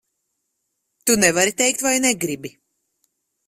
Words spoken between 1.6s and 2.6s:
teikt vai negribi?